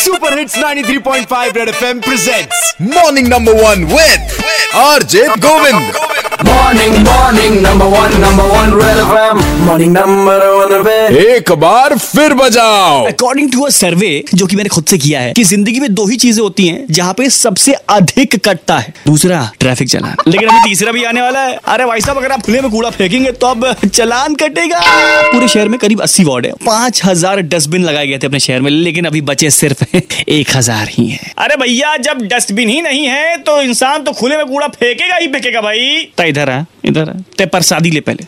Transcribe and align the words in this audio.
Super 0.00 0.38
hits 0.38 0.56
93.5 0.58 1.56
red 1.56 1.68
FM 1.68 2.00
presents 2.00 2.74
morning 2.82 3.28
number 3.28 3.62
one 3.62 3.84
with 3.92 4.42
RJ 4.76 5.26
Govind 5.46 5.92
morning 6.46 7.04
morning, 7.04 7.59
number 7.70 7.88
one, 7.88 8.12
number 8.20 8.44
one, 8.50 8.70
Red 8.74 8.98
FM. 9.00 9.40
Morning, 9.64 9.92
number 9.92 10.38
one, 10.52 10.72
FM. 10.76 11.16
एक 11.16 11.50
बार 11.62 11.96
फिर 11.98 12.32
बजाओ। 12.34 13.04
According 13.06 13.50
to 13.52 13.62
a 13.62 13.68
सर्वे 13.70 14.08
जो 14.34 14.46
कि 14.46 14.56
मैंने 14.56 14.68
खुद 14.68 14.84
से 14.84 14.98
किया 14.98 15.20
है 15.20 15.32
कि 15.32 15.44
ज़िंदगी 15.44 15.80
में 15.80 15.94
दो 15.94 16.06
ही 16.06 16.16
चीज़ें 16.16 16.42
होती 16.42 16.66
हैं 16.68 16.86
जहाँ 16.90 17.12
पे 17.14 17.28
सबसे 17.30 17.72
अधिक 17.96 18.34
कटता 18.48 18.78
है। 18.78 18.94
दूसरा 19.06 19.50
ट्रैफ़िक 19.60 19.88
चलान। 19.88 20.16
लेकिन 20.28 20.48
अभी 20.48 20.68
तीसरा 20.68 20.92
भी 20.92 21.04
आने 21.04 21.22
वाला 21.22 21.40
है। 21.40 21.58
अरे 21.74 21.84
भाई 21.86 22.00
साहब 22.00 22.18
अगर 22.18 22.32
आप 22.32 22.42
खुले 22.46 22.60
में 22.60 22.70
कूड़ा 22.70 22.90
फेंकेंगे 22.90 23.32
तो 23.32 23.46
अब 23.46 23.72
चलान 23.84 24.34
कटेगा। 24.34 24.80
पूरे 25.32 25.48
शहर 25.48 25.68
में 25.68 25.78
करीब 25.78 26.00
अस्सी 26.00 26.24
वार्ड 26.24 26.46
है। 26.46 26.52
पाँच 26.66 27.04
हज़ार 27.04 27.40
डस्टबिन 27.54 27.84
लगाए 27.84 28.06
गए 28.06 28.18
थे 28.18 28.26
अपने 28.26 28.40
शहर 28.40 28.60
में 28.60 28.70
लेकिन 28.70 29.04
अभी 29.04 29.20
बचे 29.30 29.50
सिर्फ़ 29.50 29.84
एक 30.28 30.56
हज़ार 30.56 30.88
ही 30.88 31.06
है। 31.08 31.32
अरे 31.38 31.56
भैया 31.56 31.96
जब 32.08 32.26
डस्टबिन 32.34 32.68
ही 32.68 32.80
नहीं 32.82 33.06
है 33.06 33.36
तो 33.46 33.60
इंसान 33.62 34.02
तो 34.02 34.12
खुले 34.12 34.36
में 34.36 34.46
कूड़ा 34.46 34.68
फेंकेगा 34.68 35.16
ही 35.16 35.28
फेंकेगा 35.28 35.60
भाई। 35.60 36.12
तो 36.18 36.24
इधर 36.24 36.50
आ 36.50 36.64
इधर 36.84 37.08
आ। 37.08 37.14
ते 37.60 37.62
प्रसादी 37.62 37.90
ले 37.90 38.00
पहले। 38.00 38.26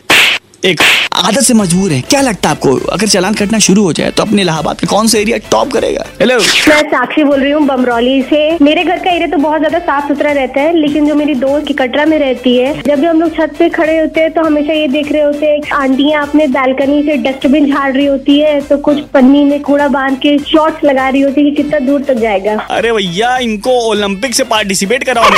एक। 0.63 0.81
आदत 1.19 1.41
से 1.43 1.53
मजबूर 1.53 1.91
है। 1.91 1.99
क्या 2.09 2.19
लगता 2.21 2.49
है 2.49 2.55
आपको? 2.55 2.75
अगर 2.91 3.07
चलान 3.07 3.33
कटना 3.33 3.57
शुरू 3.59 3.83
हो 3.83 3.93
जाए 3.93 4.11
तो 4.11 4.23
अपने 4.23 4.41
इलाहाबाद 4.41 4.79
का 4.79 4.87
कौन 4.87 5.07
सा 5.07 5.17
एरिया 5.19 5.37
टॉप 5.51 5.71
करेगा? 5.73 6.05
हेलो 6.19 6.35
मैं 6.67 6.81
साक्षी 6.91 7.23
बोल 7.23 7.39
रही 7.39 7.51
हूँ 7.51 7.65
बमरौली 7.65 8.21
से। 8.23 8.39
मेरे 8.61 8.83
घर 8.83 8.99
का 9.03 9.11
एरिया 9.11 9.27
तो 9.27 9.37
बहुत 9.37 9.59
ज़्यादा 9.59 9.79
साफ़ 9.79 10.07
सुथरा 10.07 10.31
रहता 10.31 10.61
है 10.61 10.75
लेकिन 10.77 11.07
जो 11.07 11.15
मेरी 11.15 11.35
दोस्त 11.35 11.67
की 11.67 11.73
कटरा 11.73 12.05
में 12.05 12.17
रहती 12.19 12.55
है 12.57 12.81
जब 12.81 12.99
भी 12.99 13.07
हम 13.07 13.21
लोग 13.21 13.35
छत 13.37 13.55
पे 13.59 13.69
खड़े 13.69 13.97
होते 13.99 14.21
हैं 14.21 14.31
तो 14.33 14.43
हमेशा 14.43 14.73
ये 14.73 14.87
देख 14.87 15.11
रहे 15.11 15.21
होते 15.21 15.45
हैं 15.45 15.59
आंटियाँ 15.79 16.21
अपने 16.27 16.47
बालकनी 16.55 17.01
से 17.03 17.17
डस्टबिन 17.25 17.71
झाड़ 17.73 17.91
रही 17.93 18.05
होती 18.05 18.39
है 18.39 18.59
तो 18.61 18.77
कुछ 18.87 19.01
पन्नी 19.13 19.43
में 19.45 19.59
कूड़ा 19.61 19.87
बाँध 19.97 20.17
के 20.17 20.37
शॉर्ट 20.51 20.83
लगा 20.85 21.09
रही 21.09 21.21
होती 21.21 21.41
है 21.41 21.51
कि 21.51 21.55
कितना 21.63 21.79
दूर 21.87 22.01
तक 22.03 22.23
जाएगा। 22.23 22.55
अरे 22.71 22.91
भैया 22.91 23.37
इनको 23.49 23.77
ओलंपिक 23.89 24.35
से 24.35 24.43
पार्टिसिपेट 24.55 25.03
कराओ 25.03 25.29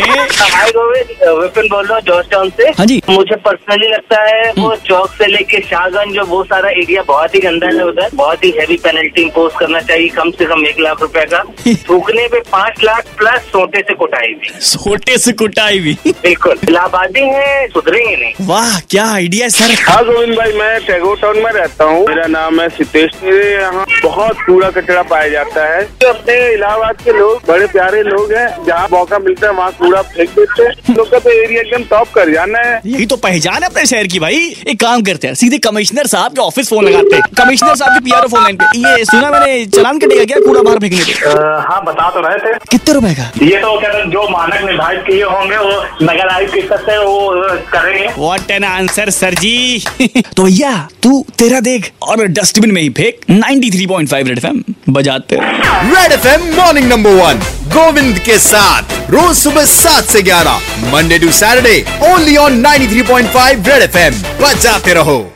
विपिन 0.98 1.68
बोल 1.70 1.86
रहा 1.86 1.96
हूँ 1.96 2.04
जॉर्ज 2.06 2.30
टाउन 2.32 2.50
से। 2.58 2.70
हाँ 2.78 2.86
जी। 2.86 3.02
मुझे 3.10 3.36
पर्सनली 3.46 3.88
लगता 3.88 4.22
है 4.24 4.52
वो 4.58 4.76
चौक 4.86 5.10
से 5.18 5.28
लेके 5.28 5.60
शाहगंज 5.70 6.16
जो 6.16 6.26
वो 6.26 6.44
सारा 6.44 6.70
एरिया 6.72 7.02
बहुत 7.08 7.36
ही 7.36 7.40
गंदा 7.40 7.68
है 7.68 7.86
उधर। 7.86 8.10
बहुत 8.16 8.44
ही 8.46 8.52
हैवी 8.60 8.78
पेनल्टी 8.84 9.22
इम्पोज 9.22 9.52
करना 9.60 9.82
चाहिए 9.82 10.08
कम 10.16 10.32
से 10.32 10.46
कम 10.46 10.66
एक 10.68 10.80
लाख 10.80 11.02
रुपए 11.02 11.26
का। 11.34 11.44
थूकने 11.90 12.28
पे 12.28 12.40
पाँच 12.52 12.84
लाख 12.84 13.08
प्लस 13.18 13.42
सोटे 13.52 13.82
से 13.88 13.94
कुटाई 13.96 14.34
भी। 14.34 14.50
छोटे 14.62 15.18
से 15.18 15.32
कुटाई 15.34 15.80
भी। 15.80 15.98
बिल्कुल। 16.06 16.60
इलाहाबादी 16.70 17.22
है 17.22 17.68
सुधरेंगे 17.68 18.16
नहीं। 18.16 18.48
वाह 18.48 18.80
क्या 18.90 19.06
आइडिया 19.14 19.50
सर। 19.50 19.74
हाँ 19.84 20.04
गोविंद 20.06 20.36
भाई 20.38 20.54
मैं 20.60 20.80
टैगोर 20.86 21.18
टाउन 21.22 21.38
में 21.44 21.52
रहता 21.52 21.84
हूँ। 21.84 22.06
मेरा 22.08 22.26
नाम 22.28 22.60
है 22.62 22.68
सितेश 22.70 23.12
मेरे 23.24 23.52
यहाँ 23.54 23.86
बहुत 24.04 24.38
कूड़ा 24.46 24.70
कचरा 24.72 25.02
पाया 25.12 25.30
जाता 25.30 25.66
है। 25.68 25.84
जो 26.02 26.08
अपने 26.10 26.36
इलाहाबाद 26.54 27.02
के 27.04 27.12
लोग 27.18 27.42
बड़े 27.48 27.68
प्यारे 27.68 28.02
लोग 28.04 28.32
हैं 28.34 28.48
जहाँ 28.66 28.88
मौका 28.92 29.20
मिलता 29.20 29.48
है 29.48 29.54
वहाँ 29.54 29.72
कूड़ा 29.80 30.02
फेंक 30.02 30.30
देते 30.30 30.64
हैं। 30.64 30.95
लोग 30.98 31.10
का 31.12 31.20
तो 31.20 31.30
एरिया 31.32 31.62
एकदम 31.62 31.84
टॉप 31.90 32.10
कर 32.16 32.30
जाना 32.34 32.60
है। 32.60 32.80
यही 32.86 33.06
तो 33.06 33.16
पहचान 33.18 33.64
है 33.64 33.70
अपने 33.70 33.86
शहर 33.86 34.08
की 34.08 34.20
भाई। 34.20 34.38
एक 34.68 34.80
काम 34.82 35.02
करते 35.04 35.28
हैं 35.28 35.36
सीधे 35.36 35.58
कमिश्नर 35.58 36.08
साहब 36.08 36.32
के 36.32 36.42
ऑफ़िस 36.42 36.70
फ़ोन 36.70 36.86
लगाते 36.86 37.16
हैं। 37.16 37.24
कमिश्नर 37.38 37.76
साहब 37.76 37.94
के 37.94 38.00
पीआरओ 38.06 38.28
फ़ोन 38.28 38.44
लाइन 38.44 38.58
पे। 38.58 38.66
ये 38.80 39.06
सुना 39.06 39.30
मैंने 39.32 39.66
चलान 39.76 40.00
कटेगा 40.00 40.26
क्या 40.26 40.40
कूड़ा 40.46 40.62
बाहर 40.62 40.80
फेंकने 40.80 41.04
पे 41.04 41.30
हाँ 41.68 41.84
बता 41.86 42.10
तो 42.10 42.22
रहे 42.22 42.38
थे। 42.38 42.58
कितने 42.72 42.94
रुपए 42.94 43.14
का? 43.14 43.30
ये 43.44 43.58
तो 43.58 43.80
कहते 43.80 44.10
जो 44.12 44.28
मानक 44.30 44.64
निर्धारित 44.66 45.02
किए 45.08 45.24
होंगे 45.26 45.58
वो 45.58 45.84
नगर 46.04 46.28
आयुक्त 46.28 46.54
की 46.54 46.62
से 46.62 46.98
वो 46.98 47.32
करेंगे। 47.72 48.08
What 48.18 48.52
an 48.52 48.64
answer 48.64 49.10
sir 49.10 49.34
ji. 49.36 49.84
तो 50.38 50.44
भैया 50.44 50.76
तू 51.04 51.26
तेरा 51.40 51.60
देख 51.60 51.92
और 52.02 52.26
डस्टबिन 52.40 52.72
में 52.72 52.82
ही 52.82 52.90
फेंक। 52.90 53.26
93.5 53.32 54.28
रेड 54.28 54.38
एफएम 54.38 54.64
बजाते 54.90 55.36
रहो। 55.36 55.94
Red 55.94 56.12
FM 56.12 56.54
morning 56.56 56.90
number 56.90 57.12
one 57.14 57.42
Govind 57.76 58.20
के 58.20 58.38
साथ। 58.38 59.10
रोज 59.12 59.36
सुबह 59.38 59.66
सात 59.66 60.04
से 60.04 60.22
ग्यारह 60.22 60.92
Monday 60.92 61.20
to 61.20 61.32
Saturday 61.32 61.86
only 62.04 62.36
on 62.38 62.62
93.5 62.62 63.68
red 63.68 63.82
FM 63.84 64.22
बजाते 64.42 64.94
रहो। 64.94 65.32